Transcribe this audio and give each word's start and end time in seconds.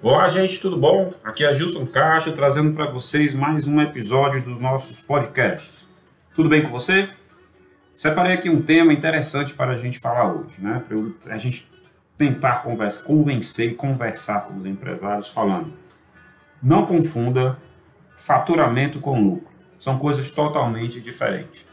Olá, 0.00 0.28
gente, 0.28 0.60
tudo 0.60 0.76
bom? 0.76 1.08
Aqui 1.24 1.44
é 1.44 1.52
Gilson 1.52 1.84
Castro 1.84 2.32
trazendo 2.32 2.72
para 2.72 2.88
vocês 2.88 3.34
mais 3.34 3.66
um 3.66 3.80
episódio 3.80 4.40
dos 4.40 4.56
nossos 4.60 5.00
podcasts. 5.00 5.72
Tudo 6.36 6.48
bem 6.48 6.62
com 6.62 6.68
você? 6.68 7.08
Separei 7.92 8.34
aqui 8.34 8.48
um 8.48 8.62
tema 8.62 8.92
interessante 8.92 9.54
para 9.54 9.72
a 9.72 9.76
gente 9.76 9.98
falar 9.98 10.32
hoje, 10.32 10.60
né? 10.60 10.84
Para 10.86 11.34
a 11.34 11.36
gente 11.36 11.68
tentar 12.16 12.62
conversa, 12.62 13.02
convencer 13.02 13.72
e 13.72 13.74
conversar 13.74 14.42
com 14.42 14.58
os 14.58 14.66
empresários 14.66 15.30
falando. 15.30 15.72
Não 16.62 16.86
confunda 16.86 17.58
faturamento 18.16 19.00
com 19.00 19.20
lucro. 19.20 19.48
São 19.76 19.98
coisas 19.98 20.30
totalmente 20.30 21.00
diferentes. 21.00 21.66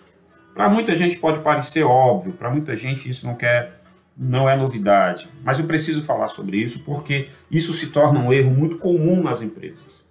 Para 0.55 0.67
muita 0.67 0.95
gente 0.95 1.19
pode 1.19 1.39
parecer 1.41 1.83
óbvio, 1.83 2.33
para 2.33 2.49
muita 2.49 2.75
gente 2.75 3.07
isso 3.07 3.27
não 3.27 3.35
quer 3.35 3.84
não 4.17 4.49
é 4.49 4.55
novidade, 4.55 5.27
mas 5.43 5.59
eu 5.59 5.65
preciso 5.65 6.01
falar 6.01 6.29
sobre 6.29 6.57
isso 6.57 6.83
porque 6.83 7.27
isso 7.51 7.73
se 7.73 7.87
torna 7.87 8.19
um 8.19 8.31
erro 8.31 8.51
muito 8.51 8.77
comum 8.77 9.21
nas 9.21 9.41
empresas. 9.41 10.05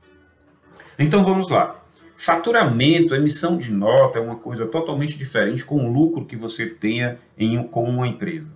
Então 0.98 1.24
vamos 1.24 1.50
lá. 1.50 1.80
Faturamento, 2.16 3.14
emissão 3.14 3.56
de 3.56 3.72
nota 3.72 4.18
é 4.18 4.22
uma 4.22 4.36
coisa 4.36 4.66
totalmente 4.66 5.18
diferente 5.18 5.64
com 5.64 5.84
o 5.84 5.92
lucro 5.92 6.24
que 6.24 6.36
você 6.36 6.66
tenha 6.66 7.18
em, 7.36 7.62
com 7.64 7.84
uma 7.84 8.06
empresa. 8.06 8.48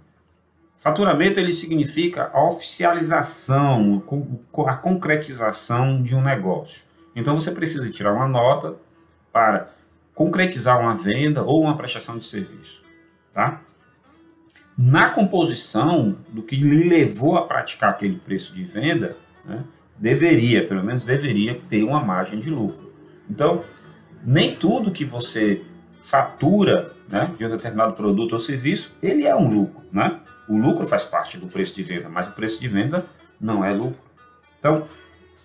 Faturamento 0.79 1.41
ele 1.41 1.53
significa 1.53 2.31
a 2.33 2.45
oficialização, 2.45 4.03
a 4.67 4.77
concretização 4.77 6.01
de 6.03 6.15
um 6.15 6.23
negócio. 6.23 6.83
Então 7.17 7.35
você 7.35 7.51
precisa 7.51 7.91
tirar 7.91 8.13
uma 8.13 8.29
nota 8.29 8.77
para 9.33 9.71
concretizar 10.15 10.81
uma 10.81 10.95
venda 10.95 11.43
ou 11.43 11.63
uma 11.63 11.77
prestação 11.77 12.17
de 12.17 12.25
serviço, 12.25 12.83
tá? 13.33 13.61
Na 14.79 15.11
composição 15.11 16.17
do 16.29 16.41
que 16.41 16.55
lhe 16.55 16.89
levou 16.89 17.37
a 17.37 17.45
praticar 17.45 17.91
aquele 17.91 18.17
preço 18.17 18.55
de 18.55 18.63
venda, 18.63 19.17
né, 19.45 19.65
deveria, 19.99 20.65
pelo 20.65 20.85
menos 20.85 21.05
deveria, 21.05 21.61
ter 21.69 21.83
uma 21.83 22.01
margem 22.01 22.39
de 22.39 22.49
lucro. 22.49 22.93
Então, 23.29 23.65
nem 24.25 24.55
tudo 24.55 24.93
que 24.93 25.05
você 25.05 25.63
fatura 26.01 26.93
né, 27.09 27.35
de 27.37 27.45
um 27.45 27.51
determinado 27.51 27.95
produto 27.95 28.35
ou 28.35 28.39
serviço, 28.39 28.97
ele 29.03 29.27
é 29.27 29.35
um 29.35 29.51
lucro. 29.51 29.83
Né? 29.93 30.21
O 30.49 30.57
lucro 30.57 30.87
faz 30.87 31.05
parte 31.05 31.37
do 31.39 31.49
preço 31.49 31.75
de 31.75 31.83
venda, 31.83 32.09
mas 32.09 32.29
o 32.29 32.33
preço 32.33 32.61
de 32.61 32.69
venda 32.69 33.05
não 33.41 33.65
é 33.65 33.73
lucro. 33.73 33.99
Então, 34.61 34.87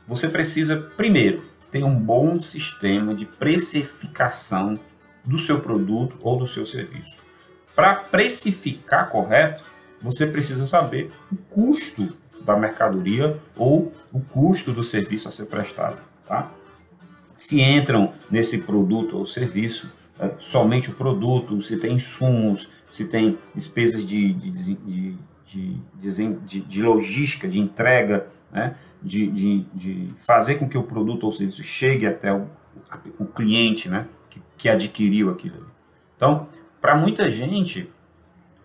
você 0.08 0.28
precisa, 0.28 0.78
primeiro, 0.95 1.44
ter 1.72 1.84
um 1.84 1.95
bom 1.95 2.40
sistema 2.40 3.16
de 3.16 3.25
precificação 3.25 4.80
do 5.25 5.40
seu 5.40 5.59
produto 5.59 6.18
ou 6.22 6.38
do 6.38 6.45
seu 6.45 6.68
serviço. 6.68 7.22
Para 7.75 7.95
precificar 7.95 9.09
correto, 9.09 9.63
você 10.02 10.27
precisa 10.27 10.67
saber 10.67 11.09
o 11.31 11.35
custo 11.35 12.09
da 12.45 12.55
mercadoria 12.55 13.39
ou 13.55 13.91
o 14.11 14.19
custo 14.19 14.71
do 14.71 14.83
serviço 14.83 15.27
a 15.27 15.31
ser 15.31 15.45
prestado. 15.45 15.97
Tá? 16.27 16.51
Se 17.38 17.61
entram 17.61 18.13
nesse 18.29 18.59
produto 18.59 19.17
ou 19.17 19.25
serviço 19.25 19.94
é, 20.19 20.31
somente 20.39 20.91
o 20.91 20.94
produto, 20.94 21.61
se 21.61 21.79
tem 21.79 21.94
insumos, 21.94 22.69
se 22.85 23.05
tem 23.05 23.38
despesas 23.55 24.05
de, 24.05 24.33
de, 24.33 24.75
de, 24.75 25.17
de, 25.95 26.61
de 26.61 26.83
logística, 26.83 27.47
de 27.47 27.59
entrega, 27.59 28.27
né? 28.51 28.75
de, 29.01 29.27
de, 29.27 29.66
de, 29.73 30.07
fazer 30.17 30.55
com 30.55 30.69
que 30.69 30.77
o 30.77 30.83
produto 30.83 31.23
ou 31.23 31.31
serviço 31.31 31.63
chegue 31.63 32.05
até 32.05 32.31
o, 32.31 32.47
o 33.19 33.25
cliente 33.25 33.89
né? 33.89 34.07
que, 34.29 34.41
que 34.57 34.69
adquiriu 34.69 35.31
aquilo. 35.31 35.66
Então, 36.16 36.47
para 36.84 36.98
muita 36.98 37.30
gente 37.30 37.89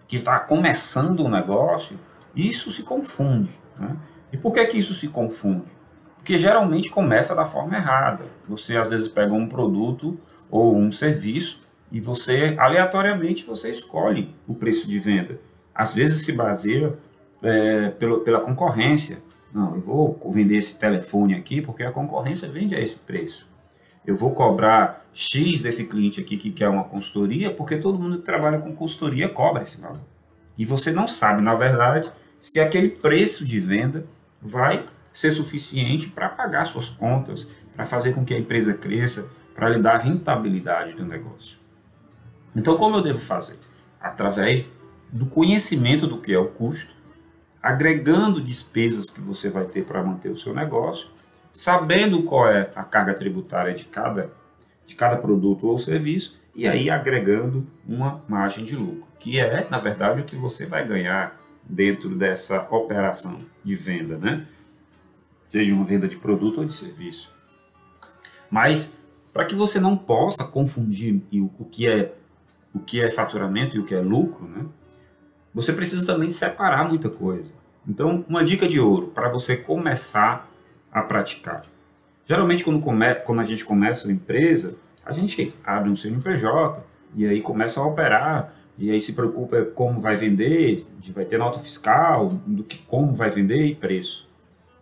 que 0.08 0.16
está 0.16 0.40
começando 0.40 1.24
um 1.24 1.30
negócio, 1.30 1.96
isso 2.34 2.68
se 2.68 2.82
confunde. 2.82 3.50
Né? 3.78 3.96
E 4.32 4.36
por 4.36 4.52
que, 4.52 4.66
que 4.66 4.76
isso 4.76 4.92
se 4.92 5.06
confunde? 5.06 5.70
Porque 6.16 6.36
geralmente 6.36 6.90
começa 6.90 7.32
da 7.32 7.44
forma 7.44 7.76
errada. 7.76 8.24
Você 8.48 8.76
às 8.76 8.90
vezes 8.90 9.06
pega 9.06 9.32
um 9.32 9.48
produto 9.48 10.18
ou 10.50 10.76
um 10.76 10.90
serviço 10.90 11.60
e 11.92 12.00
você 12.00 12.56
aleatoriamente 12.58 13.44
você 13.44 13.70
escolhe 13.70 14.34
o 14.48 14.54
preço 14.54 14.88
de 14.88 14.98
venda. 14.98 15.38
Às 15.72 15.94
vezes 15.94 16.24
se 16.24 16.32
baseia 16.32 16.98
é, 17.40 17.90
pelo, 17.90 18.22
pela 18.22 18.40
concorrência. 18.40 19.22
Não, 19.54 19.76
eu 19.76 19.80
vou 19.80 20.18
vender 20.32 20.56
esse 20.56 20.76
telefone 20.76 21.36
aqui 21.36 21.62
porque 21.62 21.84
a 21.84 21.92
concorrência 21.92 22.48
vende 22.48 22.74
a 22.74 22.80
esse 22.80 22.98
preço 22.98 23.48
eu 24.08 24.16
vou 24.16 24.34
cobrar 24.34 25.06
X 25.12 25.60
desse 25.60 25.84
cliente 25.84 26.18
aqui 26.18 26.38
que 26.38 26.50
quer 26.50 26.70
uma 26.70 26.84
consultoria, 26.84 27.52
porque 27.52 27.76
todo 27.76 27.98
mundo 27.98 28.16
que 28.16 28.24
trabalha 28.24 28.58
com 28.58 28.74
consultoria 28.74 29.28
cobra 29.28 29.62
esse 29.62 29.78
valor. 29.78 30.00
E 30.56 30.64
você 30.64 30.90
não 30.90 31.06
sabe, 31.06 31.42
na 31.42 31.54
verdade, 31.54 32.10
se 32.40 32.58
aquele 32.58 32.88
preço 32.88 33.44
de 33.44 33.60
venda 33.60 34.06
vai 34.40 34.86
ser 35.12 35.30
suficiente 35.30 36.08
para 36.08 36.26
pagar 36.26 36.64
suas 36.64 36.88
contas, 36.88 37.50
para 37.76 37.84
fazer 37.84 38.14
com 38.14 38.24
que 38.24 38.32
a 38.32 38.38
empresa 38.38 38.72
cresça, 38.72 39.30
para 39.54 39.68
lhe 39.68 39.78
dar 39.78 39.98
rentabilidade 39.98 40.94
do 40.94 41.04
negócio. 41.04 41.58
Então, 42.56 42.78
como 42.78 42.96
eu 42.96 43.02
devo 43.02 43.18
fazer? 43.18 43.58
Através 44.00 44.70
do 45.12 45.26
conhecimento 45.26 46.06
do 46.06 46.18
que 46.18 46.32
é 46.32 46.38
o 46.38 46.48
custo, 46.48 46.94
agregando 47.62 48.40
despesas 48.40 49.10
que 49.10 49.20
você 49.20 49.50
vai 49.50 49.66
ter 49.66 49.84
para 49.84 50.02
manter 50.02 50.30
o 50.30 50.36
seu 50.38 50.54
negócio 50.54 51.10
sabendo 51.52 52.22
qual 52.22 52.48
é 52.48 52.70
a 52.74 52.84
carga 52.84 53.14
tributária 53.14 53.74
de 53.74 53.84
cada, 53.84 54.30
de 54.86 54.94
cada 54.94 55.16
produto 55.16 55.66
ou 55.66 55.78
serviço 55.78 56.40
e 56.54 56.66
aí 56.66 56.90
agregando 56.90 57.66
uma 57.86 58.22
margem 58.28 58.64
de 58.64 58.74
lucro, 58.74 59.06
que 59.18 59.38
é, 59.38 59.66
na 59.70 59.78
verdade, 59.78 60.20
o 60.20 60.24
que 60.24 60.36
você 60.36 60.66
vai 60.66 60.84
ganhar 60.86 61.38
dentro 61.62 62.16
dessa 62.16 62.62
operação 62.70 63.38
de 63.62 63.74
venda, 63.74 64.16
né? 64.18 64.46
Seja 65.46 65.72
uma 65.74 65.84
venda 65.84 66.08
de 66.08 66.16
produto 66.16 66.58
ou 66.58 66.64
de 66.64 66.72
serviço. 66.72 67.34
Mas 68.50 68.98
para 69.32 69.44
que 69.44 69.54
você 69.54 69.78
não 69.78 69.96
possa 69.96 70.44
confundir 70.44 71.22
o 71.32 71.64
que 71.64 71.86
é 71.86 72.14
o 72.74 72.80
que 72.80 73.00
é 73.00 73.10
faturamento 73.10 73.76
e 73.76 73.80
o 73.80 73.84
que 73.84 73.94
é 73.94 74.00
lucro, 74.00 74.46
né? 74.46 74.66
Você 75.54 75.72
precisa 75.72 76.06
também 76.06 76.28
separar 76.30 76.88
muita 76.88 77.08
coisa. 77.08 77.52
Então, 77.86 78.24
uma 78.28 78.44
dica 78.44 78.68
de 78.68 78.78
ouro 78.78 79.08
para 79.08 79.28
você 79.28 79.56
começar 79.56 80.47
a 80.98 81.02
praticar. 81.02 81.62
Geralmente, 82.26 82.62
quando, 82.64 82.80
come, 82.80 83.14
quando 83.16 83.40
a 83.40 83.44
gente 83.44 83.64
começa 83.64 84.06
uma 84.06 84.12
empresa, 84.12 84.76
a 85.04 85.12
gente 85.12 85.54
abre 85.64 85.88
um 85.88 85.96
CNPJ 85.96 86.84
e 87.14 87.26
aí 87.26 87.40
começa 87.40 87.80
a 87.80 87.86
operar 87.86 88.54
e 88.76 88.90
aí 88.90 89.00
se 89.00 89.12
preocupa 89.14 89.64
como 89.64 90.00
vai 90.00 90.14
vender, 90.14 90.86
vai 91.12 91.24
ter 91.24 91.38
nota 91.38 91.58
fiscal, 91.58 92.28
do 92.46 92.62
que 92.62 92.78
como 92.78 93.14
vai 93.14 93.30
vender 93.30 93.66
e 93.66 93.74
preço. 93.74 94.28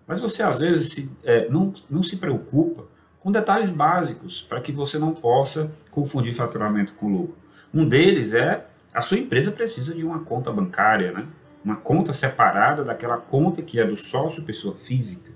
Mas 0.06 0.20
você 0.20 0.42
às 0.42 0.58
vezes 0.58 0.92
se, 0.92 1.10
é, 1.24 1.48
não, 1.48 1.72
não 1.88 2.02
se 2.02 2.16
preocupa 2.16 2.84
com 3.20 3.32
detalhes 3.32 3.70
básicos 3.70 4.40
para 4.40 4.60
que 4.60 4.70
você 4.70 4.98
não 4.98 5.12
possa 5.12 5.70
confundir 5.90 6.34
faturamento 6.34 6.92
com 6.94 7.08
lucro. 7.08 7.36
Um 7.72 7.88
deles 7.88 8.34
é 8.34 8.66
a 8.92 9.02
sua 9.02 9.18
empresa 9.18 9.50
precisa 9.50 9.94
de 9.94 10.04
uma 10.04 10.20
conta 10.20 10.52
bancária, 10.52 11.12
né? 11.12 11.26
uma 11.64 11.76
conta 11.76 12.12
separada 12.12 12.84
daquela 12.84 13.16
conta 13.16 13.60
que 13.60 13.80
é 13.80 13.84
do 13.84 13.96
sócio 13.96 14.44
pessoa 14.44 14.74
física. 14.76 15.35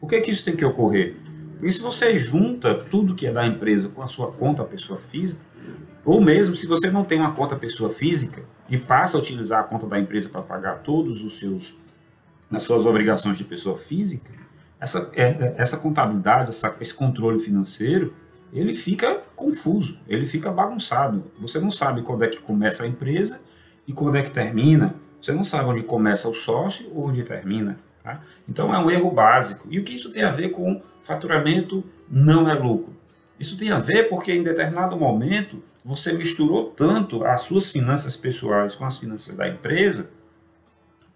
Por 0.00 0.08
que, 0.08 0.20
que 0.20 0.30
isso 0.30 0.44
tem 0.44 0.56
que 0.56 0.64
ocorrer? 0.64 1.16
Porque 1.52 1.70
se 1.70 1.82
você 1.82 2.16
junta 2.18 2.74
tudo 2.74 3.14
que 3.14 3.26
é 3.26 3.32
da 3.32 3.46
empresa 3.46 3.90
com 3.90 4.02
a 4.02 4.08
sua 4.08 4.32
conta 4.32 4.64
pessoa 4.64 4.98
física, 4.98 5.40
ou 6.04 6.20
mesmo 6.20 6.56
se 6.56 6.66
você 6.66 6.90
não 6.90 7.04
tem 7.04 7.20
uma 7.20 7.32
conta 7.32 7.54
pessoa 7.54 7.90
física 7.90 8.42
e 8.68 8.78
passa 8.78 9.18
a 9.18 9.20
utilizar 9.20 9.60
a 9.60 9.64
conta 9.64 9.86
da 9.86 9.98
empresa 9.98 10.30
para 10.30 10.40
pagar 10.40 10.78
todos 10.78 11.22
os 11.22 11.38
seus 11.38 11.78
as 12.50 12.62
suas 12.62 12.84
obrigações 12.84 13.38
de 13.38 13.44
pessoa 13.44 13.76
física, 13.76 14.32
essa, 14.80 15.10
é, 15.14 15.22
é, 15.22 15.54
essa 15.56 15.76
contabilidade, 15.76 16.50
essa, 16.50 16.74
esse 16.80 16.92
controle 16.92 17.38
financeiro, 17.38 18.12
ele 18.52 18.74
fica 18.74 19.20
confuso, 19.36 20.00
ele 20.08 20.26
fica 20.26 20.50
bagunçado. 20.50 21.30
Você 21.38 21.60
não 21.60 21.70
sabe 21.70 22.02
quando 22.02 22.24
é 22.24 22.28
que 22.28 22.40
começa 22.40 22.82
a 22.82 22.88
empresa 22.88 23.40
e 23.86 23.92
quando 23.92 24.16
é 24.16 24.22
que 24.22 24.30
termina. 24.30 24.96
Você 25.22 25.32
não 25.32 25.44
sabe 25.44 25.68
onde 25.68 25.82
começa 25.82 26.28
o 26.28 26.34
sócio 26.34 26.90
ou 26.92 27.08
onde 27.08 27.22
termina. 27.22 27.78
Tá? 28.02 28.22
Então 28.48 28.74
é 28.74 28.78
um 28.78 28.90
erro 28.90 29.10
básico. 29.10 29.68
E 29.70 29.78
o 29.78 29.84
que 29.84 29.94
isso 29.94 30.10
tem 30.10 30.22
a 30.22 30.30
ver 30.30 30.50
com 30.50 30.80
faturamento 31.02 31.84
não 32.08 32.48
é 32.48 32.54
lucro? 32.54 32.96
Isso 33.38 33.56
tem 33.56 33.70
a 33.70 33.78
ver 33.78 34.08
porque 34.08 34.32
em 34.32 34.42
determinado 34.42 34.96
momento 34.96 35.62
você 35.84 36.12
misturou 36.12 36.70
tanto 36.70 37.24
as 37.24 37.42
suas 37.42 37.70
finanças 37.70 38.16
pessoais 38.16 38.74
com 38.74 38.84
as 38.84 38.98
finanças 38.98 39.34
da 39.34 39.48
empresa 39.48 40.10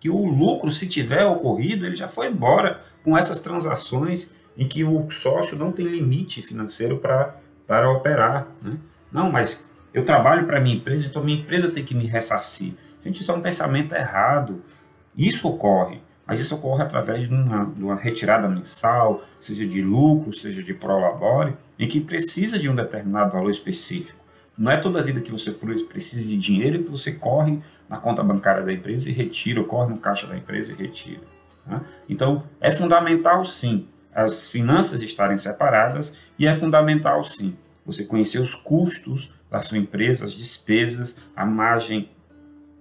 que 0.00 0.10
o 0.10 0.26
lucro, 0.26 0.70
se 0.70 0.86
tiver 0.86 1.24
ocorrido, 1.24 1.86
ele 1.86 1.94
já 1.94 2.06
foi 2.06 2.28
embora 2.28 2.82
com 3.02 3.16
essas 3.16 3.40
transações 3.40 4.34
em 4.54 4.68
que 4.68 4.84
o 4.84 5.10
sócio 5.10 5.58
não 5.58 5.72
tem 5.72 5.86
limite 5.86 6.42
financeiro 6.42 6.98
para 6.98 7.36
para 7.66 7.90
operar. 7.90 8.48
Né? 8.62 8.76
Não, 9.10 9.32
mas 9.32 9.66
eu 9.92 10.04
trabalho 10.04 10.46
para 10.46 10.60
minha 10.60 10.76
empresa, 10.76 11.06
então 11.06 11.24
minha 11.24 11.40
empresa 11.40 11.70
tem 11.70 11.82
que 11.82 11.94
me 11.94 12.04
ressarcir. 12.04 12.74
Gente, 13.02 13.22
isso 13.22 13.32
é 13.32 13.34
um 13.34 13.40
pensamento 13.40 13.94
errado. 13.94 14.62
Isso 15.16 15.48
ocorre. 15.48 16.02
Mas 16.26 16.40
isso 16.40 16.54
ocorre 16.54 16.82
através 16.82 17.28
de 17.28 17.34
uma, 17.34 17.66
de 17.66 17.82
uma 17.82 17.96
retirada 17.96 18.48
mensal, 18.48 19.22
seja 19.40 19.66
de 19.66 19.82
lucro, 19.82 20.32
seja 20.32 20.62
de 20.62 20.72
prolabore, 20.72 21.54
em 21.78 21.86
que 21.86 22.00
precisa 22.00 22.58
de 22.58 22.68
um 22.68 22.74
determinado 22.74 23.32
valor 23.32 23.50
específico. 23.50 24.24
Não 24.56 24.70
é 24.70 24.76
toda 24.76 25.00
a 25.00 25.02
vida 25.02 25.20
que 25.20 25.32
você 25.32 25.50
precisa 25.52 26.24
de 26.24 26.36
dinheiro 26.36 26.84
que 26.84 26.90
você 26.90 27.12
corre 27.12 27.60
na 27.88 27.98
conta 27.98 28.22
bancária 28.22 28.62
da 28.62 28.72
empresa 28.72 29.10
e 29.10 29.12
retira, 29.12 29.60
ou 29.60 29.66
corre 29.66 29.90
no 29.90 29.98
caixa 29.98 30.26
da 30.26 30.36
empresa 30.36 30.72
e 30.72 30.74
retira. 30.74 31.22
Né? 31.66 31.80
Então, 32.08 32.44
é 32.60 32.70
fundamental 32.70 33.44
sim 33.44 33.88
as 34.14 34.48
finanças 34.48 35.02
estarem 35.02 35.36
separadas 35.36 36.16
e 36.38 36.46
é 36.46 36.54
fundamental 36.54 37.24
sim 37.24 37.56
você 37.84 38.04
conhecer 38.04 38.38
os 38.38 38.54
custos 38.54 39.32
da 39.50 39.60
sua 39.60 39.76
empresa, 39.76 40.24
as 40.24 40.32
despesas, 40.32 41.18
a 41.36 41.44
margem 41.44 42.08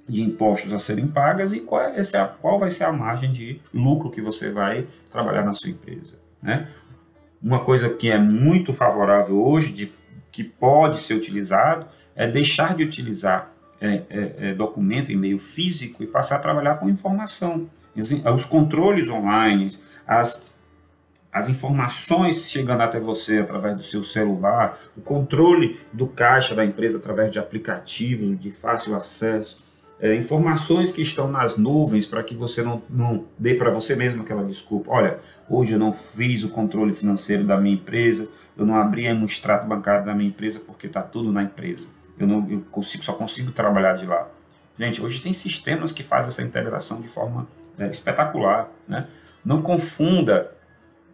de 0.08 0.22
impostos 0.22 0.74
a 0.74 0.80
serem 0.80 1.08
pagas 1.08 1.54
e 1.54 1.60
qual, 1.60 1.82
é 1.82 2.00
esse, 2.00 2.18
qual 2.42 2.60
vai 2.60 2.70
ser 2.70 2.84
a 2.84 2.92
margem 2.92 3.32
de 3.32 3.62
lucro 3.74 4.10
que 4.10 4.22
você 4.22 4.52
vai 4.52 4.88
trabalhar 5.10 5.44
na 5.44 5.54
sua 5.54 5.70
empresa. 5.70 6.16
Né? 6.42 6.68
Uma 7.42 7.60
coisa 7.60 7.90
que 7.90 8.10
é 8.10 8.18
muito 8.18 8.74
favorável 8.74 9.42
hoje, 9.42 9.72
de, 9.72 9.92
que 10.32 10.44
pode 10.44 11.00
ser 11.00 11.14
utilizado, 11.14 11.86
é 12.16 12.28
deixar 12.28 12.76
de 12.76 12.84
utilizar 12.84 13.52
é, 13.80 14.02
é, 14.10 14.34
é, 14.40 14.54
documento 14.54 15.12
em 15.12 15.16
meio 15.16 15.40
físico 15.40 16.04
e 16.04 16.08
passar 16.08 16.38
a 16.38 16.40
trabalhar 16.40 16.76
com 16.76 16.90
informação. 16.90 17.70
Os 18.34 18.46
controles 18.46 19.10
online, 19.10 19.68
as 20.08 20.54
as 21.34 21.50
informações 21.50 22.52
chegando 22.52 22.82
até 22.82 23.00
você 23.00 23.40
através 23.40 23.76
do 23.76 23.82
seu 23.82 24.04
celular, 24.04 24.78
o 24.96 25.02
controle 25.02 25.80
do 25.92 26.06
caixa 26.06 26.54
da 26.54 26.64
empresa 26.64 27.00
através 27.00 27.32
de 27.32 27.40
aplicativos 27.40 28.40
de 28.40 28.52
fácil 28.52 28.96
acesso, 28.96 29.63
é, 30.04 30.14
informações 30.14 30.92
que 30.92 31.02
estão 31.02 31.32
nas 31.32 31.56
nuvens 31.56 32.06
para 32.06 32.22
que 32.22 32.36
você 32.36 32.62
não, 32.62 32.84
não 32.90 33.24
dê 33.40 33.56
para 33.56 33.72
você 33.72 33.96
mesmo 33.96 34.22
aquela 34.22 34.44
desculpa. 34.44 34.92
Olha, 34.92 35.18
hoje 35.50 35.72
eu 35.72 35.80
não 35.80 35.94
fiz 35.94 36.44
o 36.44 36.50
controle 36.50 36.92
financeiro 36.92 37.46
da 37.46 37.56
minha 37.56 37.76
empresa, 37.76 38.28
eu 38.58 38.66
não 38.66 38.76
abri 38.76 39.10
o 39.10 39.26
extrato 39.26 39.66
bancário 39.66 40.06
da 40.06 40.14
minha 40.14 40.28
empresa 40.28 40.60
porque 40.60 40.88
está 40.88 41.02
tudo 41.02 41.32
na 41.32 41.44
empresa. 41.44 41.88
Eu, 42.20 42.28
não, 42.28 42.46
eu 42.50 42.60
consigo, 42.70 43.02
só 43.02 43.14
consigo 43.14 43.54
trabalhar 43.54 43.94
de 43.94 44.06
lá. 44.06 44.28
Gente, 44.78 45.02
hoje 45.02 45.22
tem 45.22 45.32
sistemas 45.32 45.94
que 45.94 46.04
fazem 46.04 46.28
essa 46.28 46.42
integração 46.42 47.00
de 47.00 47.08
forma 47.08 47.48
é, 47.80 47.88
espetacular. 47.88 48.70
Né? 48.86 49.08
Não 49.46 49.62
confunda 49.62 50.52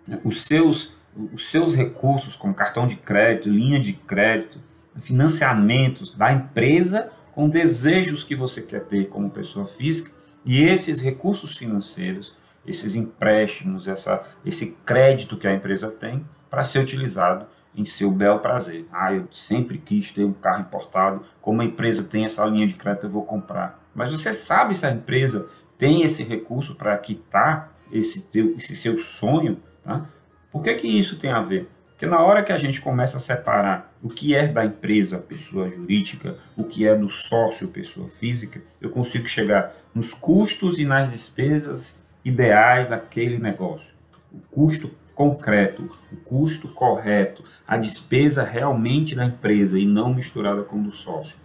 né, 0.07 0.19
os 0.24 0.45
seus, 0.45 0.95
os 1.31 1.51
seus 1.51 1.75
recursos, 1.75 2.35
como 2.35 2.56
cartão 2.56 2.88
de 2.88 2.95
crédito, 2.95 3.50
linha 3.50 3.80
de 3.80 3.94
crédito, 3.94 4.57
financiamentos 5.00 6.12
da 6.18 6.33
empresa 6.33 7.12
com 7.39 7.47
desejos 7.47 8.25
que 8.25 8.36
você 8.36 8.62
quer 8.62 8.81
ter 8.81 9.07
como 9.07 9.30
pessoa 9.30 9.65
física 9.65 10.12
e 10.44 10.62
esses 10.62 11.00
recursos 11.00 11.56
financeiros, 11.56 12.36
esses 12.68 12.95
empréstimos, 12.95 13.88
essa, 13.88 14.27
esse 14.45 14.74
crédito 14.86 15.38
que 15.38 15.47
a 15.47 15.53
empresa 15.53 15.89
tem 15.89 16.27
para 16.50 16.65
ser 16.65 16.80
utilizado 16.80 17.45
em 17.74 17.86
seu 17.86 18.12
bel 18.12 18.39
prazer. 18.39 18.86
Ah, 18.91 19.13
eu 19.13 19.25
sempre 19.31 19.77
quis 19.77 20.12
ter 20.12 20.25
um 20.25 20.33
carro 20.33 20.59
importado, 20.59 21.24
como 21.39 21.62
a 21.62 21.63
empresa 21.63 22.03
tem 22.03 22.25
essa 22.25 22.44
linha 22.44 22.68
de 22.68 22.74
crédito, 22.74 23.06
eu 23.06 23.09
vou 23.09 23.24
comprar. 23.24 23.88
Mas 23.95 24.12
você 24.12 24.33
sabe 24.33 24.75
se 24.75 24.85
a 24.85 24.92
empresa 24.92 25.47
tem 25.77 26.03
esse 26.03 26.24
recurso 26.24 26.75
para 26.75 26.97
quitar 26.97 27.74
esse, 27.89 28.24
teu, 28.24 28.53
esse 28.57 28.75
seu 28.75 28.97
sonho 28.97 29.62
Tá? 29.81 30.06
Por 30.51 30.62
que, 30.62 30.75
que 30.75 30.88
isso 30.88 31.18
tem 31.18 31.31
a 31.31 31.42
ver? 31.42 31.69
Porque 31.99 32.09
na 32.09 32.21
hora 32.21 32.41
que 32.41 32.53
a 32.53 32.57
gente 32.57 32.79
começa 32.79 33.17
a 33.17 33.19
separar 33.19 33.93
o 34.01 34.07
que 34.07 34.33
é 34.33 34.47
da 34.47 34.63
empresa, 34.63 35.17
pessoa 35.17 35.67
jurídica, 35.67 36.37
o 36.55 36.63
que 36.63 36.87
é 36.87 36.95
do 36.95 37.09
sócio, 37.09 37.67
pessoa 37.67 38.07
física, 38.07 38.61
eu 38.79 38.89
consigo 38.89 39.27
chegar 39.27 39.75
nos 39.93 40.13
custos 40.13 40.79
e 40.79 40.85
nas 40.85 41.11
despesas 41.11 42.01
ideais 42.23 42.87
daquele 42.87 43.37
negócio. 43.37 43.93
O 44.31 44.39
custo 44.49 44.89
concreto, 45.13 45.91
o 46.09 46.15
custo 46.15 46.69
correto, 46.69 47.43
a 47.67 47.75
despesa 47.75 48.45
realmente 48.45 49.13
da 49.13 49.25
empresa 49.25 49.77
e 49.77 49.85
não 49.85 50.13
misturada 50.13 50.63
com 50.63 50.81
do 50.81 50.93
sócio. 50.93 51.37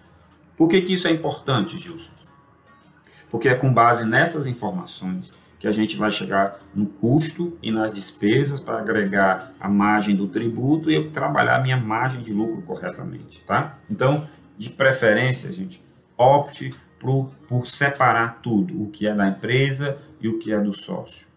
Por 0.57 0.69
que, 0.69 0.83
que 0.83 0.93
isso 0.93 1.09
é 1.09 1.11
importante, 1.11 1.77
Gilson? 1.77 2.13
Porque 3.29 3.49
é 3.49 3.57
com 3.57 3.75
base 3.75 4.05
nessas 4.05 4.47
informações 4.47 5.33
que 5.65 5.69
a 5.69 5.73
gente 5.73 5.97
vai 5.97 6.11
chegar 6.11 6.59
no 6.75 6.85
custo 6.85 7.57
e 7.63 7.73
nas 7.73 7.91
despesas 7.91 8.61
para 8.61 8.81
agregar 8.81 9.55
a 9.59 9.67
margem 9.67 10.15
do 10.15 10.29
tributo 10.29 10.91
e 10.91 10.95
eu 10.95 11.11
trabalhar 11.11 11.57
a 11.57 11.63
minha 11.63 11.79
margem 11.79 12.21
de 12.21 12.35
lucro 12.35 12.61
corretamente, 12.61 13.41
tá? 13.47 13.75
Então, 13.91 14.29
de 14.59 14.69
preferência, 14.69 15.51
gente, 15.55 15.83
opte 16.19 16.69
por, 16.99 17.31
por 17.49 17.67
separar 17.67 18.43
tudo, 18.43 18.83
o 18.83 18.91
que 18.91 19.07
é 19.07 19.15
da 19.15 19.27
empresa 19.27 19.97
e 20.21 20.29
o 20.29 20.39
que 20.39 20.53
é 20.53 20.61
do 20.61 20.75
sócio. 20.75 21.29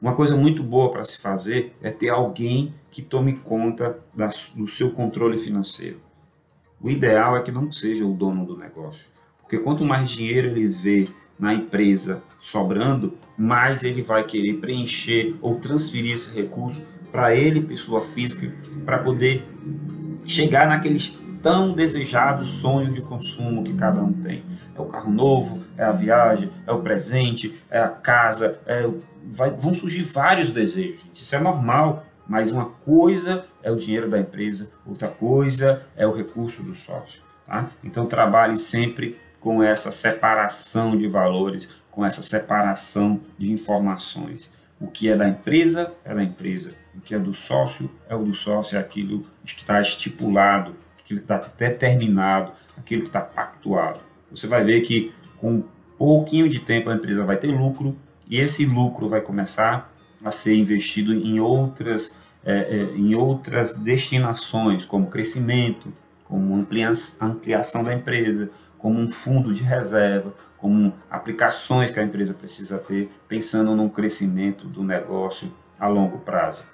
Uma 0.00 0.16
coisa 0.16 0.34
muito 0.34 0.64
boa 0.64 0.90
para 0.90 1.04
se 1.04 1.22
fazer 1.22 1.72
é 1.80 1.88
ter 1.88 2.08
alguém 2.08 2.74
que 2.90 3.00
tome 3.00 3.34
conta 3.34 3.96
da, 4.12 4.28
do 4.56 4.66
seu 4.66 4.90
controle 4.90 5.38
financeiro. 5.38 6.00
O 6.80 6.90
ideal 6.90 7.36
é 7.36 7.42
que 7.42 7.52
não 7.52 7.70
seja 7.70 8.04
o 8.04 8.12
dono 8.12 8.44
do 8.44 8.58
negócio, 8.58 9.08
porque 9.40 9.56
quanto 9.56 9.84
mais 9.84 10.10
dinheiro 10.10 10.48
ele 10.48 10.66
vê 10.66 11.04
na 11.38 11.54
empresa 11.54 12.22
sobrando, 12.40 13.14
mais 13.36 13.82
ele 13.82 14.02
vai 14.02 14.24
querer 14.24 14.54
preencher 14.54 15.34
ou 15.40 15.56
transferir 15.56 16.14
esse 16.14 16.34
recurso 16.34 16.82
para 17.10 17.34
ele, 17.34 17.60
pessoa 17.60 18.00
física, 18.00 18.50
para 18.84 18.98
poder 18.98 19.44
chegar 20.26 20.66
naqueles 20.66 21.18
tão 21.42 21.72
desejados 21.72 22.48
sonhos 22.48 22.94
de 22.94 23.02
consumo 23.02 23.64
que 23.64 23.74
cada 23.74 24.00
um 24.00 24.12
tem. 24.12 24.44
É 24.74 24.80
o 24.80 24.86
carro 24.86 25.12
novo, 25.12 25.62
é 25.76 25.84
a 25.84 25.92
viagem, 25.92 26.50
é 26.66 26.72
o 26.72 26.80
presente, 26.80 27.58
é 27.68 27.80
a 27.80 27.88
casa, 27.88 28.58
é, 28.66 28.88
vai, 29.26 29.50
vão 29.50 29.74
surgir 29.74 30.04
vários 30.04 30.50
desejos. 30.52 31.04
Isso 31.12 31.34
é 31.34 31.40
normal, 31.40 32.06
mas 32.26 32.50
uma 32.50 32.66
coisa 32.66 33.44
é 33.62 33.70
o 33.70 33.76
dinheiro 33.76 34.08
da 34.08 34.18
empresa, 34.18 34.70
outra 34.86 35.08
coisa 35.08 35.82
é 35.96 36.06
o 36.06 36.12
recurso 36.12 36.62
do 36.62 36.74
sócio. 36.74 37.20
Tá? 37.46 37.70
Então 37.84 38.06
trabalhe 38.06 38.56
sempre 38.56 39.18
com 39.42 39.60
essa 39.60 39.90
separação 39.90 40.96
de 40.96 41.08
valores, 41.08 41.68
com 41.90 42.06
essa 42.06 42.22
separação 42.22 43.20
de 43.36 43.52
informações. 43.52 44.48
O 44.80 44.86
que 44.86 45.08
é 45.08 45.16
da 45.16 45.28
empresa 45.28 45.92
é 46.04 46.14
da 46.14 46.22
empresa, 46.22 46.74
o 46.94 47.00
que 47.00 47.14
é 47.14 47.18
do 47.18 47.34
sócio 47.34 47.90
é 48.08 48.14
o 48.14 48.22
do 48.22 48.34
sócio, 48.34 48.78
é 48.78 48.80
aquilo 48.80 49.26
que 49.44 49.60
está 49.60 49.80
estipulado, 49.80 50.76
aquilo 51.00 51.20
que 51.20 51.24
está 51.24 51.38
determinado, 51.58 52.52
aquilo 52.78 53.02
que 53.02 53.08
está 53.08 53.20
pactuado. 53.20 54.00
Você 54.30 54.46
vai 54.46 54.62
ver 54.62 54.80
que 54.82 55.12
com 55.38 55.54
um 55.54 55.64
pouquinho 55.98 56.48
de 56.48 56.60
tempo 56.60 56.88
a 56.88 56.94
empresa 56.94 57.24
vai 57.24 57.36
ter 57.36 57.48
lucro 57.48 57.96
e 58.28 58.38
esse 58.38 58.64
lucro 58.64 59.08
vai 59.08 59.20
começar 59.20 59.92
a 60.24 60.30
ser 60.30 60.54
investido 60.54 61.12
em 61.12 61.40
outras, 61.40 62.16
é, 62.44 62.78
é, 62.78 62.82
em 62.96 63.14
outras 63.16 63.74
destinações, 63.74 64.84
como 64.84 65.08
crescimento, 65.08 65.92
como 66.24 66.54
ampliação 66.54 67.84
da 67.84 67.92
empresa, 67.92 68.48
como 68.82 68.98
um 68.98 69.08
fundo 69.08 69.54
de 69.54 69.62
reserva, 69.62 70.34
como 70.58 70.92
aplicações 71.08 71.92
que 71.92 72.00
a 72.00 72.02
empresa 72.02 72.34
precisa 72.34 72.78
ter, 72.78 73.12
pensando 73.28 73.76
no 73.76 73.88
crescimento 73.88 74.66
do 74.66 74.82
negócio 74.82 75.52
a 75.78 75.86
longo 75.86 76.18
prazo. 76.18 76.64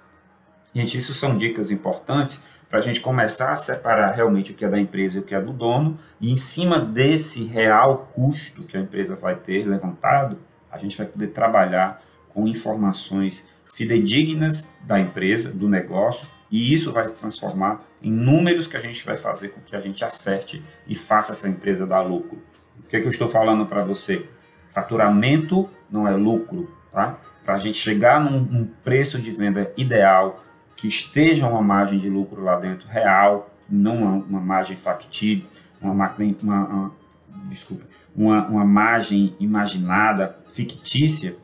Gente, 0.74 0.96
isso 0.96 1.12
são 1.12 1.36
dicas 1.36 1.70
importantes 1.70 2.42
para 2.68 2.78
a 2.78 2.82
gente 2.82 3.00
começar 3.00 3.52
a 3.52 3.56
separar 3.56 4.12
realmente 4.12 4.52
o 4.52 4.54
que 4.54 4.64
é 4.64 4.68
da 4.68 4.78
empresa 4.78 5.18
e 5.18 5.20
o 5.20 5.22
que 5.22 5.34
é 5.34 5.40
do 5.40 5.52
dono, 5.52 5.98
e 6.18 6.32
em 6.32 6.36
cima 6.36 6.78
desse 6.78 7.44
real 7.44 8.08
custo 8.14 8.62
que 8.62 8.76
a 8.76 8.80
empresa 8.80 9.14
vai 9.14 9.36
ter 9.36 9.66
levantado, 9.66 10.38
a 10.70 10.78
gente 10.78 10.96
vai 10.96 11.06
poder 11.06 11.28
trabalhar 11.28 12.02
com 12.32 12.48
informações 12.48 13.48
fidedignas 13.70 14.68
da 14.82 14.98
empresa, 14.98 15.52
do 15.52 15.68
negócio, 15.68 16.28
e 16.50 16.72
isso 16.72 16.92
vai 16.92 17.06
se 17.06 17.14
transformar 17.14 17.82
em 18.02 18.10
números 18.10 18.66
que 18.66 18.76
a 18.76 18.80
gente 18.80 19.04
vai 19.04 19.16
fazer 19.16 19.48
com 19.48 19.60
que 19.60 19.76
a 19.76 19.80
gente 19.80 20.04
acerte 20.04 20.62
e 20.86 20.94
faça 20.94 21.32
essa 21.32 21.48
empresa 21.48 21.86
dar 21.86 22.00
lucro. 22.00 22.38
O 22.78 22.88
que, 22.88 22.96
é 22.96 23.00
que 23.00 23.06
eu 23.06 23.10
estou 23.10 23.28
falando 23.28 23.66
para 23.66 23.84
você? 23.84 24.26
Faturamento 24.68 25.68
não 25.90 26.06
é 26.08 26.12
lucro, 26.12 26.72
tá? 26.90 27.18
Para 27.44 27.54
a 27.54 27.56
gente 27.56 27.76
chegar 27.76 28.20
num, 28.20 28.40
num, 28.40 28.64
preço 28.82 29.20
de 29.20 29.30
venda 29.30 29.72
ideal, 29.76 30.42
que 30.76 30.86
esteja 30.86 31.46
uma 31.46 31.62
margem 31.62 31.98
de 31.98 32.08
lucro 32.08 32.42
lá 32.42 32.58
dentro 32.58 32.88
real, 32.88 33.50
não 33.68 34.20
uma, 34.20 34.40
margem 34.40 34.76
factível, 34.76 35.48
uma, 35.80 35.92
uma, 35.92 36.66
uma, 36.66 36.92
desculpa, 37.48 37.84
uma, 38.14 38.46
uma 38.46 38.64
margem 38.64 39.34
imaginada, 39.38 40.38
fictícia, 40.52 41.36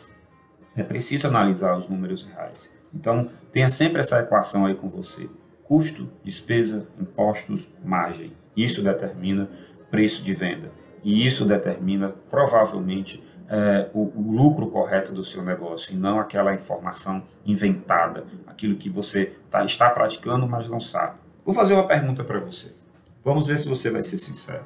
é 0.76 0.82
preciso 0.82 1.28
analisar 1.28 1.76
os 1.76 1.88
números 1.88 2.24
reais. 2.24 2.73
Então, 2.94 3.28
tenha 3.52 3.68
sempre 3.68 4.00
essa 4.00 4.20
equação 4.20 4.66
aí 4.66 4.74
com 4.74 4.88
você. 4.88 5.28
Custo, 5.64 6.08
despesa, 6.22 6.88
impostos, 7.00 7.68
margem. 7.84 8.32
Isso 8.56 8.82
determina 8.82 9.48
preço 9.90 10.22
de 10.22 10.34
venda. 10.34 10.70
E 11.02 11.26
isso 11.26 11.44
determina, 11.44 12.14
provavelmente, 12.30 13.22
é, 13.48 13.90
o, 13.92 14.12
o, 14.14 14.32
lucro 14.32 14.68
correto 14.68 15.12
do 15.12 15.24
seu 15.24 15.42
negócio 15.42 15.92
e 15.92 15.96
não 15.96 16.18
aquela 16.18 16.54
informação 16.54 17.22
inventada, 17.44 18.24
aquilo 18.46 18.76
que 18.76 18.88
você 18.88 19.34
tá, 19.50 19.64
está 19.64 19.90
praticando, 19.90 20.48
mas 20.48 20.68
não 20.68 20.80
sabe. 20.80 21.18
Vou 21.44 21.54
fazer 21.54 21.74
uma 21.74 21.86
pergunta 21.86 22.24
para 22.24 22.40
você. 22.40 22.74
Vamos 23.22 23.48
ver 23.48 23.58
se 23.58 23.68
você 23.68 23.90
vai 23.90 24.02
ser 24.02 24.18
sincero. 24.18 24.64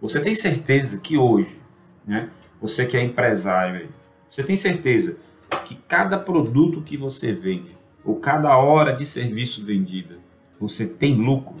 Você 0.00 0.20
tem 0.20 0.34
certeza 0.34 0.98
que 0.98 1.16
hoje, 1.16 1.58
né, 2.06 2.28
você 2.60 2.84
que 2.84 2.96
é 2.96 3.02
empresário, 3.02 3.88
você 4.28 4.42
tem 4.42 4.56
certeza 4.56 5.16
que 5.64 5.74
cada 5.88 6.18
produto 6.18 6.82
que 6.82 6.96
você 6.96 7.32
vende, 7.32 7.76
ou 8.04 8.16
cada 8.16 8.56
hora 8.56 8.92
de 8.92 9.04
serviço 9.06 9.64
vendida, 9.64 10.18
você 10.58 10.86
tem 10.86 11.14
lucro. 11.14 11.56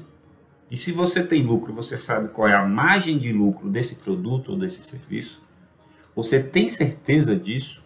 E 0.70 0.76
se 0.76 0.92
você 0.92 1.22
tem 1.22 1.42
lucro, 1.42 1.72
você 1.72 1.96
sabe 1.96 2.28
qual 2.28 2.48
é 2.48 2.54
a 2.54 2.66
margem 2.66 3.18
de 3.18 3.32
lucro 3.32 3.68
desse 3.68 3.96
produto 3.96 4.52
ou 4.52 4.58
desse 4.58 4.82
serviço? 4.82 5.42
Você 6.14 6.42
tem 6.42 6.68
certeza 6.68 7.34
disso? 7.36 7.84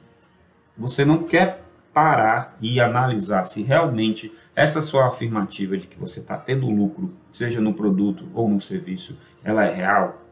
você 0.79 1.05
não 1.05 1.25
quer 1.25 1.65
parar 1.93 2.57
e 2.61 2.81
analisar 2.81 3.45
se 3.45 3.63
realmente 3.63 4.33
essa 4.55 4.81
sua 4.81 5.09
afirmativa 5.09 5.77
de 5.77 5.89
que 5.89 5.99
você 5.99 6.21
está 6.21 6.37
tendo 6.37 6.71
lucro, 6.71 7.13
seja 7.31 7.61
no 7.61 7.75
produto 7.75 8.29
ou 8.33 8.49
no 8.49 8.61
serviço, 8.61 9.19
ela 9.43 9.65
é 9.65 9.75
real? 9.75 10.23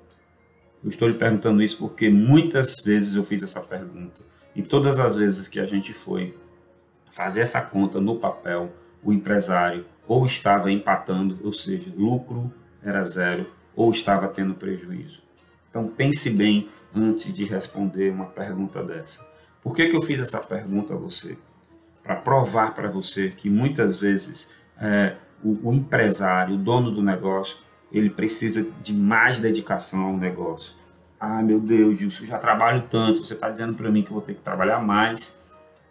Eu 0.85 0.91
estou 0.91 1.09
lhe 1.09 1.17
perguntando 1.17 1.61
isso 1.61 1.79
porque 1.79 2.09
muitas 2.09 2.77
vezes 2.85 3.17
eu 3.17 3.25
fiz 3.25 3.43
essa 3.43 3.61
pergunta 3.61 4.23
e 4.57 4.63
todas 4.63 4.99
as 4.99 5.15
vezes 5.15 5.49
que 5.49 5.61
a 5.61 5.67
gente 5.67 5.93
foi 5.93 6.35
fazer 7.11 7.43
essa 7.43 7.61
conta 7.61 8.01
no 8.01 8.17
papel, 8.17 8.73
o 9.05 9.13
empresário 9.13 9.85
ou 10.09 10.25
estava 10.25 10.73
empatando, 10.73 11.39
ou 11.45 11.53
seja, 11.53 11.93
lucro 11.95 12.51
era 12.83 13.05
zero, 13.05 13.47
ou 13.75 13.91
estava 13.91 14.27
tendo 14.29 14.55
prejuízo. 14.55 15.23
Então 15.69 15.87
pense 15.87 16.31
bem 16.31 16.71
antes 16.95 17.35
de 17.35 17.45
responder 17.45 18.11
uma 18.11 18.25
pergunta 18.25 18.83
dessa. 18.83 19.27
Por 19.63 19.77
que, 19.77 19.89
que 19.89 19.97
eu 19.97 20.01
fiz 20.01 20.21
essa 20.21 20.41
pergunta 20.41 20.95
a 20.95 20.97
você? 20.97 21.37
Para 22.03 22.17
provar 22.17 22.73
para 22.73 22.89
você 22.89 23.29
que 23.29 23.51
muitas 23.51 23.99
vezes 23.99 24.49
é, 24.81 25.17
o, 25.45 25.69
o 25.69 25.75
empresário, 25.75 26.55
o 26.55 26.59
dono 26.59 26.91
do 26.91 27.03
negócio, 27.03 27.59
ele 27.93 28.09
precisa 28.09 28.67
de 28.83 28.95
mais 28.95 29.39
dedicação 29.39 30.03
ao 30.05 30.17
negócio. 30.17 30.75
Ah, 31.19 31.43
meu 31.43 31.59
Deus, 31.59 31.99
Gilson, 31.99 32.27
já 32.27 32.39
trabalho 32.39 32.85
tanto, 32.91 33.25
você 33.25 33.33
está 33.33 33.49
dizendo 33.49 33.75
para 33.77 33.91
mim 33.91 34.03
que 34.03 34.09
eu 34.09 34.15
vou 34.15 34.23
ter 34.23 34.35
que 34.35 34.43
trabalhar 34.43 34.81
mais. 34.81 35.41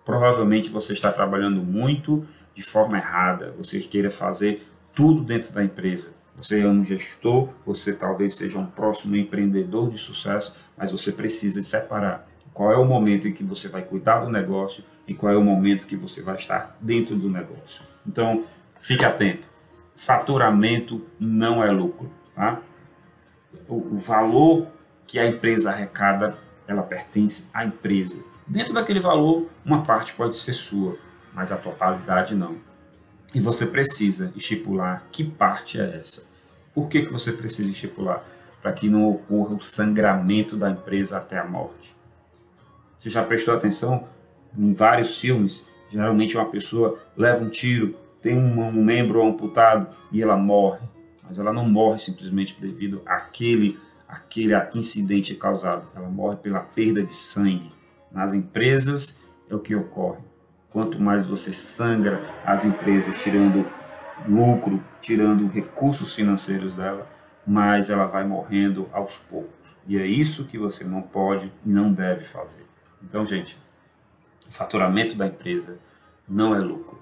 Provavelmente 0.04 0.70
você 0.70 0.94
está 0.94 1.12
trabalhando 1.12 1.64
muito 1.64 2.26
de 2.54 2.62
forma 2.62 2.98
errada, 2.98 3.54
você 3.58 3.80
queira 3.80 4.12
fazer 4.12 4.68
tudo 4.94 5.24
dentro 5.24 5.52
da 5.52 5.64
empresa. 5.64 6.10
Você 6.38 6.62
é 6.62 6.68
um 6.68 6.84
gestor, 6.84 7.50
você 7.66 7.94
talvez 7.94 8.36
seja 8.36 8.60
um 8.60 8.66
próximo 8.66 9.16
empreendedor 9.16 9.90
de 9.90 9.98
sucesso, 9.98 10.58
mas 10.78 10.92
você 10.92 11.12
precisa 11.12 11.64
separar 11.64 12.28
qual 12.54 12.72
é 12.72 12.78
o 12.78 12.86
momento 12.86 13.28
em 13.28 13.34
que 13.34 13.44
você 13.44 13.68
vai 13.68 13.82
cuidar 13.82 14.20
do 14.20 14.30
negócio 14.30 14.84
e 15.08 15.14
qual 15.14 15.32
é 15.32 15.36
o 15.36 15.44
momento 15.44 15.88
que 15.88 15.96
você 15.96 16.22
vai 16.22 16.36
estar 16.36 16.78
dentro 16.80 17.16
do 17.16 17.30
negócio. 17.30 17.84
Então, 18.06 18.44
fique 18.80 19.04
atento. 19.04 19.48
Faturamento 19.96 21.02
não 21.20 21.64
é 21.64 21.72
lucro, 21.72 22.12
tá? 22.34 22.62
O 23.68 23.98
valor 23.98 24.68
que 25.08 25.20
a 25.20 25.26
empresa 25.26 25.72
arrecada, 25.72 26.38
ela 26.68 26.84
pertence 26.84 27.48
à 27.54 27.64
empresa. 27.66 28.18
Dentro 28.48 28.74
daquele 28.74 29.00
valor, 29.00 29.48
uma 29.64 29.84
parte 29.84 30.14
pode 30.14 30.36
ser 30.36 30.54
sua, 30.54 30.98
mas 31.34 31.52
a 31.52 31.58
totalidade 31.58 32.36
não. 32.36 32.58
E 33.34 33.40
você 33.40 33.66
precisa 33.66 34.32
estipular 34.36 35.04
que 35.12 35.24
parte 35.24 35.80
é 35.80 35.98
essa. 36.00 36.26
Por 36.74 36.88
que, 36.88 37.06
que 37.06 37.12
você 37.12 37.32
precisa 37.32 37.70
estipular? 37.70 38.24
Para 38.62 38.74
que 38.74 38.90
não 38.90 39.10
ocorra 39.10 39.56
o 39.56 39.62
sangramento 39.62 40.56
da 40.56 40.70
empresa 40.70 41.18
até 41.18 41.38
a 41.38 41.46
morte. 41.46 41.96
Você 43.00 43.10
já 43.10 43.24
prestou 43.24 43.54
atenção 43.54 44.08
em 44.58 44.74
vários 44.74 45.20
filmes? 45.20 45.64
Geralmente 45.90 46.36
uma 46.36 46.50
pessoa 46.50 47.00
leva 47.16 47.44
um 47.44 47.50
tiro, 47.50 47.96
tem 48.22 48.38
um, 48.38 48.72
membro 48.72 49.26
amputado 49.26 49.88
e 50.12 50.22
ela 50.22 50.36
morre. 50.36 50.80
Mas 51.24 51.38
ela 51.38 51.54
não 51.54 51.68
morre 51.68 52.00
simplesmente 52.00 52.60
devido 52.60 53.02
àquele, 53.06 53.80
àquele 54.08 54.54
incidente 54.76 55.36
causado. 55.36 55.88
Ela 55.96 56.10
morre 56.10 56.38
pela 56.38 56.60
perda 56.60 57.04
de 57.04 57.16
sangue. 57.16 57.72
Nas 58.12 58.34
empresas 58.34 59.20
é 59.50 59.56
o 59.56 59.60
que 59.60 59.76
ocorre 59.76 60.20
Quanto 60.76 61.02
mais 61.02 61.26
você 61.26 61.54
sangra 61.54 62.22
as 62.46 62.66
empresas, 62.66 63.24
tirando 63.24 63.66
lucro, 64.28 64.84
tirando 65.00 65.48
recursos 65.48 66.14
financeiros 66.14 66.74
dela, 66.74 67.10
mais 67.48 67.90
ela 67.90 68.06
vai 68.06 68.28
morrendo 68.28 68.90
aos 68.92 69.18
poucos. 69.18 69.74
E 69.88 69.98
é 69.98 70.06
isso 70.06 70.44
que 70.44 70.58
você 70.58 70.84
não 70.84 71.02
pode 71.02 71.50
e 71.66 71.70
não 71.70 71.94
deve 71.94 72.26
fazer. 72.26 72.66
Então, 73.02 73.26
gente, 73.26 73.58
o 74.46 74.52
faturamento 74.52 75.16
da 75.16 75.28
empresa 75.28 75.80
não 76.28 76.54
é 76.54 76.60
lucro. 76.60 77.00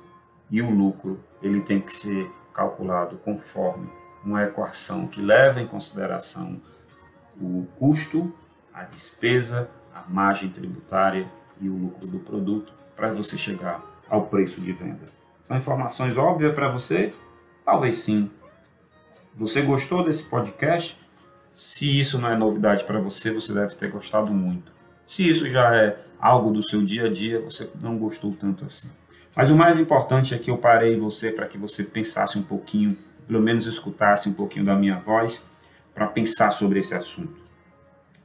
E 0.52 0.62
o 0.62 0.70
lucro, 0.70 1.20
ele 1.42 1.60
tem 1.60 1.82
que 1.82 1.96
ser 1.96 2.30
calculado 2.54 3.18
conforme 3.26 3.90
uma 4.24 4.44
equação 4.44 5.08
que 5.08 5.20
leva 5.20 5.60
em 5.60 5.66
consideração 5.66 6.62
o 7.40 7.68
custo, 7.78 8.34
a 8.74 8.84
despesa, 8.84 9.70
a 9.94 10.04
margem 10.10 10.50
tributária 10.50 11.28
e 11.62 11.70
o 11.70 11.76
lucro 11.76 12.08
do 12.08 12.20
produto 12.20 12.74
para 12.96 13.12
você 13.12 13.38
chegar 13.38 13.82
ao 14.10 14.28
preço 14.28 14.62
de 14.62 14.72
venda. 14.72 15.06
São 15.42 15.58
informações 15.58 16.18
óbvias 16.18 16.54
para 16.54 16.70
você? 16.70 17.14
Talvez 17.66 17.98
sim. 17.98 18.30
Você 19.36 19.62
gostou 19.62 20.04
desse 20.04 20.24
podcast? 20.24 20.98
Se 21.54 22.00
isso 22.00 22.18
não 22.20 22.30
é 22.30 22.36
novidade 22.36 22.84
para 22.84 23.00
você, 23.00 23.32
você 23.32 23.54
deve 23.54 23.76
ter 23.76 23.90
gostado 23.90 24.34
muito. 24.34 24.72
Se 25.06 25.28
isso 25.28 25.50
já 25.50 25.76
é 25.76 25.98
algo 26.20 26.52
do 26.52 26.64
seu 26.64 26.82
dia 26.82 27.08
a 27.08 27.12
dia, 27.12 27.42
você 27.42 27.70
não 27.82 27.98
gostou 27.98 28.32
tanto 28.32 28.66
assim. 28.66 28.90
Mas 29.36 29.50
o 29.50 29.56
mais 29.56 29.80
importante 29.80 30.34
é 30.34 30.38
que 30.38 30.50
eu 30.50 30.58
parei 30.58 30.98
você 30.98 31.32
para 31.32 31.48
que 31.48 31.58
você 31.58 31.84
pensasse 31.84 32.38
um 32.38 32.44
pouquinho, 32.44 32.98
pelo 33.28 33.42
menos 33.42 33.66
escutasse 33.66 34.30
um 34.30 34.34
pouquinho 34.34 34.66
da 34.66 34.76
minha 34.76 35.00
voz, 35.00 35.50
para 35.94 36.08
pensar 36.08 36.52
sobre 36.52 36.80
esse 36.80 36.94
assunto. 36.94 37.42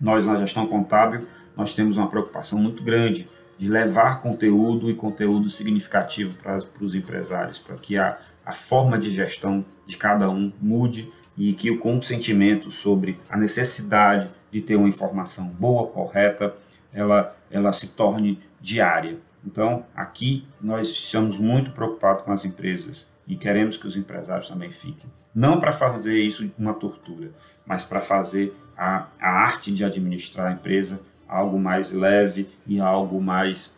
Nós, 0.00 0.26
na 0.26 0.36
gestão 0.36 0.66
contábil, 0.66 1.26
nós 1.56 1.74
temos 1.74 1.96
uma 1.96 2.08
preocupação 2.08 2.58
muito 2.58 2.82
grande 2.82 3.26
de 3.58 3.68
levar 3.68 4.20
conteúdo 4.20 4.88
e 4.88 4.94
conteúdo 4.94 5.50
significativo 5.50 6.36
para, 6.36 6.58
para 6.58 6.84
os 6.84 6.94
empresários, 6.94 7.58
para 7.58 7.76
que 7.76 7.98
a, 7.98 8.16
a 8.46 8.52
forma 8.52 8.96
de 8.96 9.10
gestão 9.10 9.64
de 9.84 9.96
cada 9.96 10.30
um 10.30 10.52
mude 10.60 11.12
e 11.36 11.52
que 11.52 11.70
o 11.70 11.78
consentimento 11.78 12.70
sobre 12.70 13.18
a 13.28 13.36
necessidade 13.36 14.28
de 14.50 14.60
ter 14.60 14.76
uma 14.76 14.88
informação 14.88 15.46
boa, 15.46 15.88
correta, 15.88 16.54
ela, 16.92 17.36
ela 17.50 17.72
se 17.72 17.88
torne 17.88 18.40
diária. 18.60 19.18
Então, 19.44 19.84
aqui 19.94 20.46
nós 20.60 20.88
estamos 20.88 21.38
muito 21.38 21.72
preocupados 21.72 22.24
com 22.24 22.32
as 22.32 22.44
empresas 22.44 23.08
e 23.28 23.36
queremos 23.36 23.76
que 23.76 23.86
os 23.86 23.96
empresários 23.96 24.48
também 24.48 24.70
fiquem. 24.70 25.10
Não 25.34 25.60
para 25.60 25.70
fazer 25.70 26.18
isso 26.18 26.50
uma 26.58 26.74
tortura, 26.74 27.30
mas 27.66 27.84
para 27.84 28.00
fazer 28.00 28.56
a, 28.76 29.06
a 29.20 29.28
arte 29.28 29.70
de 29.70 29.84
administrar 29.84 30.46
a 30.46 30.52
empresa 30.52 31.00
algo 31.28 31.58
mais 31.58 31.92
leve 31.92 32.48
e 32.66 32.80
algo 32.80 33.20
mais, 33.20 33.76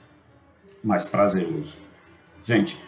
mais 0.84 1.04
prazeroso. 1.04 1.76
Gente, 2.44 2.78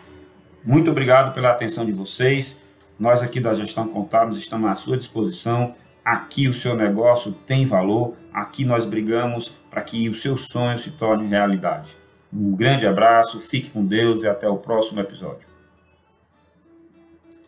muito 0.65 0.91
obrigado 0.91 1.35
pela 1.35 1.51
atenção 1.51 1.85
de 1.85 1.93
vocês. 1.93 2.61
Nós 2.99 3.23
aqui 3.23 3.41
da 3.41 3.53
Gestão 3.53 3.89
Contábil 3.89 4.39
estamos 4.39 4.71
à 4.71 4.75
sua 4.77 4.97
disposição. 4.97 5.73
Aqui 6.05 6.49
o 6.49 6.55
seu 6.55 6.77
negócio 6.77 7.33
tem 7.47 7.67
valor. 7.67 8.15
Aqui 8.33 8.65
nós 8.65 8.87
brigamos 8.87 9.49
para 9.69 9.83
que 9.83 10.09
o 10.09 10.15
seu 10.15 10.37
sonho 10.37 10.79
se 10.79 10.93
torne 10.93 11.27
realidade. 11.29 11.97
Um 12.33 12.55
grande 12.55 12.87
abraço, 12.87 13.41
fique 13.41 13.71
com 13.71 13.85
Deus 13.85 14.23
e 14.23 14.29
até 14.29 14.49
o 14.49 14.57
próximo 14.57 15.01
episódio. 15.01 15.52